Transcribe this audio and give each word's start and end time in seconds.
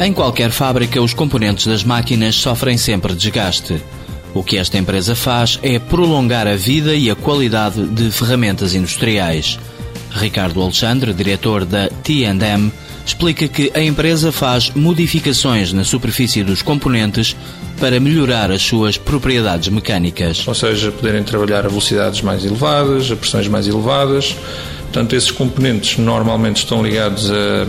Em 0.00 0.12
qualquer 0.12 0.52
fábrica, 0.52 1.02
os 1.02 1.12
componentes 1.12 1.66
das 1.66 1.82
máquinas 1.82 2.36
sofrem 2.36 2.78
sempre 2.78 3.16
desgaste. 3.16 3.82
O 4.32 4.44
que 4.44 4.56
esta 4.56 4.78
empresa 4.78 5.16
faz 5.16 5.58
é 5.60 5.80
prolongar 5.80 6.46
a 6.46 6.54
vida 6.54 6.94
e 6.94 7.10
a 7.10 7.16
qualidade 7.16 7.84
de 7.84 8.08
ferramentas 8.12 8.76
industriais. 8.76 9.58
Ricardo 10.12 10.62
Alexandre, 10.62 11.12
diretor 11.12 11.64
da 11.64 11.88
T&M, 11.88 12.72
explica 13.04 13.48
que 13.48 13.72
a 13.74 13.80
empresa 13.80 14.30
faz 14.30 14.70
modificações 14.70 15.72
na 15.72 15.82
superfície 15.82 16.44
dos 16.44 16.62
componentes 16.62 17.34
para 17.80 17.98
melhorar 17.98 18.52
as 18.52 18.62
suas 18.62 18.96
propriedades 18.96 19.68
mecânicas. 19.68 20.46
Ou 20.46 20.54
seja, 20.54 20.92
poderem 20.92 21.24
trabalhar 21.24 21.64
a 21.66 21.68
velocidades 21.68 22.22
mais 22.22 22.44
elevadas, 22.44 23.10
a 23.10 23.16
pressões 23.16 23.48
mais 23.48 23.66
elevadas. 23.66 24.36
Portanto, 24.82 25.16
esses 25.16 25.32
componentes 25.32 25.98
normalmente 25.98 26.58
estão 26.58 26.82
ligados 26.82 27.28
a 27.30 27.66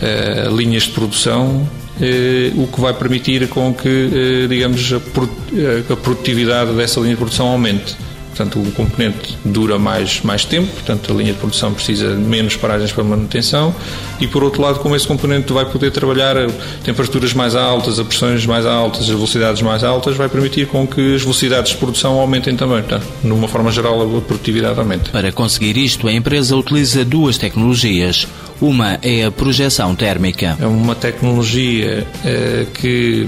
eh, 0.00 0.48
linhas 0.50 0.84
de 0.84 0.90
produção, 0.90 1.68
eh, 2.00 2.52
o 2.56 2.66
que 2.66 2.80
vai 2.80 2.94
permitir 2.94 3.48
com 3.48 3.74
que, 3.74 3.88
eh, 3.88 4.46
digamos, 4.48 4.92
a 4.92 5.96
produtividade 5.96 6.72
dessa 6.72 7.00
linha 7.00 7.14
de 7.14 7.18
produção 7.18 7.48
aumente. 7.48 7.96
Portanto, 8.38 8.60
o 8.60 8.70
componente 8.70 9.36
dura 9.44 9.80
mais, 9.80 10.20
mais 10.22 10.44
tempo, 10.44 10.72
portanto, 10.72 11.12
a 11.12 11.16
linha 11.16 11.32
de 11.32 11.40
produção 11.40 11.74
precisa 11.74 12.14
de 12.14 12.22
menos 12.22 12.54
paragens 12.54 12.92
para 12.92 13.02
manutenção 13.02 13.74
e, 14.20 14.28
por 14.28 14.44
outro 14.44 14.62
lado, 14.62 14.78
como 14.78 14.94
esse 14.94 15.08
componente 15.08 15.52
vai 15.52 15.64
poder 15.64 15.90
trabalhar 15.90 16.36
a 16.36 16.46
temperaturas 16.84 17.34
mais 17.34 17.56
altas, 17.56 17.98
a 17.98 18.04
pressões 18.04 18.46
mais 18.46 18.64
altas, 18.64 19.02
as 19.02 19.08
velocidades 19.08 19.60
mais 19.60 19.82
altas, 19.82 20.16
vai 20.16 20.28
permitir 20.28 20.68
com 20.68 20.86
que 20.86 21.16
as 21.16 21.22
velocidades 21.22 21.72
de 21.72 21.78
produção 21.78 22.12
aumentem 22.20 22.54
também. 22.54 22.78
Portanto, 22.78 23.08
de 23.24 23.32
uma 23.32 23.48
forma 23.48 23.72
geral, 23.72 24.00
a 24.02 24.20
produtividade 24.20 24.78
aumenta. 24.78 25.10
Para 25.10 25.32
conseguir 25.32 25.76
isto, 25.76 26.06
a 26.06 26.12
empresa 26.12 26.56
utiliza 26.56 27.04
duas 27.04 27.38
tecnologias. 27.38 28.28
Uma 28.60 29.00
é 29.02 29.24
a 29.24 29.32
projeção 29.32 29.96
térmica. 29.96 30.56
É 30.60 30.66
uma 30.66 30.94
tecnologia 30.94 32.06
eh, 32.24 32.66
que 32.72 33.26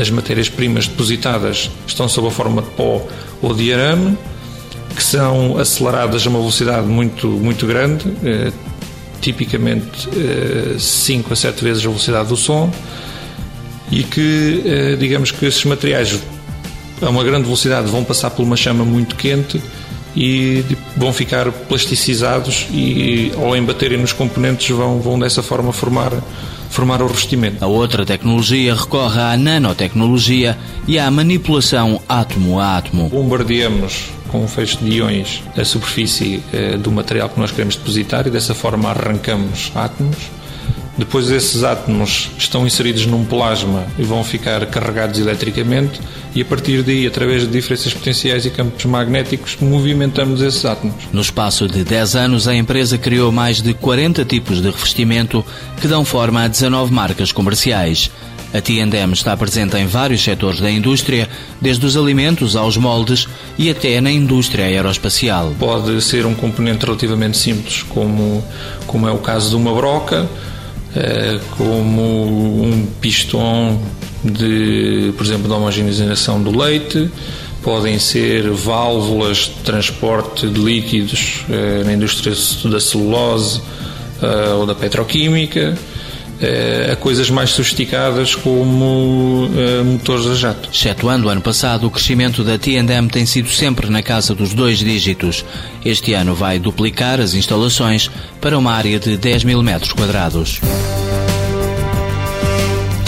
as 0.00 0.08
matérias-primas 0.08 0.86
depositadas 0.86 1.68
estão 1.84 2.08
sob 2.08 2.28
a 2.28 2.30
forma 2.30 2.62
de 2.62 2.70
pó 2.70 3.04
ou 3.40 3.54
de 3.54 3.72
arame 3.72 4.16
que 4.92 5.02
são 5.02 5.58
aceleradas 5.58 6.26
a 6.26 6.30
uma 6.30 6.38
velocidade 6.38 6.86
muito, 6.86 7.26
muito 7.28 7.66
grande, 7.66 8.04
eh, 8.24 8.52
tipicamente 9.20 10.08
5 10.78 11.30
eh, 11.30 11.32
a 11.32 11.36
7 11.36 11.64
vezes 11.64 11.84
a 11.84 11.88
velocidade 11.88 12.28
do 12.28 12.36
som, 12.36 12.70
e 13.90 14.02
que, 14.02 14.62
eh, 14.64 14.96
digamos 14.96 15.30
que 15.30 15.44
esses 15.46 15.64
materiais 15.64 16.20
a 17.00 17.10
uma 17.10 17.24
grande 17.24 17.44
velocidade 17.44 17.90
vão 17.90 18.04
passar 18.04 18.30
por 18.30 18.42
uma 18.42 18.56
chama 18.56 18.84
muito 18.84 19.16
quente 19.16 19.60
e 20.14 20.64
vão 20.96 21.12
ficar 21.12 21.50
plasticizados 21.50 22.66
e 22.70 23.32
ao 23.36 23.56
embaterem 23.56 23.98
nos 23.98 24.12
componentes 24.12 24.68
vão, 24.70 25.00
vão 25.00 25.18
dessa 25.18 25.42
forma 25.42 25.72
formar 25.72 26.12
formar 26.70 27.02
o 27.02 27.06
revestimento. 27.06 27.62
A 27.62 27.68
outra 27.68 28.06
tecnologia 28.06 28.74
recorre 28.74 29.20
à 29.20 29.36
nanotecnologia 29.36 30.56
e 30.88 30.98
à 30.98 31.10
manipulação 31.10 32.00
átomo 32.08 32.58
a 32.58 32.78
átomo. 32.78 33.10
Bombardeamos 33.10 34.10
com 34.32 34.42
um 34.42 34.48
feixe 34.48 34.78
de 34.78 34.96
íons 34.96 35.42
a 35.56 35.64
superfície 35.64 36.42
eh, 36.52 36.76
do 36.76 36.90
material 36.90 37.28
que 37.28 37.38
nós 37.38 37.52
queremos 37.52 37.76
depositar 37.76 38.26
e 38.26 38.30
dessa 38.30 38.54
forma 38.54 38.88
arrancamos 38.88 39.70
átomos 39.74 40.16
depois 40.96 41.30
esses 41.30 41.64
átomos 41.64 42.30
estão 42.36 42.66
inseridos 42.66 43.06
num 43.06 43.24
plasma 43.24 43.86
e 43.98 44.02
vão 44.02 44.22
ficar 44.22 44.64
carregados 44.66 45.18
eletricamente 45.18 45.98
e 46.34 46.42
a 46.42 46.44
partir 46.44 46.82
daí, 46.82 47.06
através 47.06 47.42
de 47.42 47.48
diferenças 47.48 47.92
potenciais 47.92 48.44
e 48.46 48.50
campos 48.50 48.84
magnéticos, 48.84 49.56
movimentamos 49.60 50.40
esses 50.40 50.64
átomos. 50.64 50.94
No 51.12 51.20
espaço 51.20 51.66
de 51.66 51.82
10 51.84 52.16
anos, 52.16 52.48
a 52.48 52.54
empresa 52.54 52.96
criou 52.98 53.32
mais 53.32 53.60
de 53.60 53.74
40 53.74 54.24
tipos 54.24 54.60
de 54.60 54.70
revestimento 54.70 55.44
que 55.80 55.88
dão 55.88 56.04
forma 56.04 56.42
a 56.42 56.48
19 56.48 56.92
marcas 56.92 57.32
comerciais. 57.32 58.10
A 58.52 58.60
T&M 58.60 59.12
está 59.14 59.34
presente 59.34 59.76
em 59.76 59.86
vários 59.86 60.22
setores 60.22 60.60
da 60.60 60.70
indústria, 60.70 61.28
desde 61.60 61.86
os 61.86 61.96
alimentos 61.96 62.54
aos 62.54 62.76
moldes 62.76 63.26
e 63.58 63.70
até 63.70 63.98
na 64.00 64.10
indústria 64.10 64.66
aeroespacial. 64.66 65.54
Pode 65.58 66.02
ser 66.02 66.26
um 66.26 66.34
componente 66.34 66.84
relativamente 66.84 67.38
simples, 67.38 67.82
como, 67.82 68.44
como 68.86 69.08
é 69.08 69.10
o 69.10 69.18
caso 69.18 69.50
de 69.50 69.56
uma 69.56 69.72
broca, 69.72 70.28
eh, 70.94 71.40
como 71.56 72.62
um 72.62 72.86
pistão 73.00 73.80
de, 74.22 75.14
por 75.16 75.24
exemplo, 75.24 75.48
de 75.48 75.54
homogeneização 75.54 76.42
do 76.42 76.56
leite, 76.56 77.10
podem 77.62 77.98
ser 77.98 78.50
válvulas 78.50 79.38
de 79.38 79.64
transporte 79.64 80.46
de 80.46 80.60
líquidos 80.60 81.46
eh, 81.48 81.84
na 81.86 81.94
indústria 81.94 82.34
da 82.70 82.80
celulose 82.80 83.62
eh, 84.20 84.52
ou 84.52 84.66
da 84.66 84.74
petroquímica 84.74 85.74
a 86.92 86.96
coisas 86.96 87.30
mais 87.30 87.50
sofisticadas 87.50 88.34
como 88.34 89.46
uh, 89.46 89.84
motores 89.84 90.26
a 90.26 90.34
jato. 90.34 90.68
Excetuando 90.72 91.26
o 91.26 91.30
ano 91.30 91.40
passado, 91.40 91.86
o 91.86 91.90
crescimento 91.90 92.42
da 92.42 92.58
T&M 92.58 93.08
tem 93.08 93.24
sido 93.26 93.48
sempre 93.50 93.88
na 93.88 94.02
casa 94.02 94.34
dos 94.34 94.54
dois 94.54 94.78
dígitos. 94.78 95.44
Este 95.84 96.14
ano 96.14 96.34
vai 96.34 96.58
duplicar 96.58 97.20
as 97.20 97.34
instalações 97.34 98.10
para 98.40 98.58
uma 98.58 98.72
área 98.72 98.98
de 98.98 99.16
10 99.16 99.44
mil 99.44 99.62
metros 99.62 99.92
quadrados. 99.92 100.60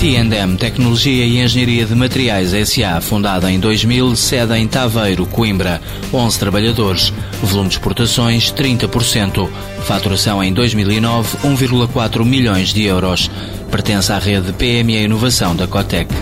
T&M 0.05 0.59
Tecnologia 0.59 1.25
e 1.25 1.43
Engenharia 1.43 1.87
de 1.87 1.95
Materiais 1.95 2.53
S.A., 2.53 3.01
fundada 3.01 3.51
em 3.51 3.59
2000, 3.59 4.15
sede 4.15 4.55
em 4.55 4.69
Taveiro, 4.69 5.25
Coimbra, 5.25 5.81
11 6.13 6.39
trabalhadores, 6.39 7.11
volume 7.43 7.71
de 7.71 7.77
exportações 7.77 8.53
30%, 8.53 9.49
faturação 9.87 10.45
em 10.45 10.53
2009 10.53 11.39
1,4 11.39 12.23
milhões 12.23 12.75
de 12.75 12.83
euros. 12.85 13.31
Pertence 13.71 14.13
à 14.13 14.19
rede 14.19 14.53
PME 14.53 15.05
Inovação 15.05 15.57
da 15.57 15.67
Cotec. 15.67 16.13